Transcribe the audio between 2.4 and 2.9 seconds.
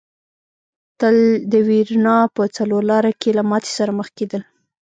څلور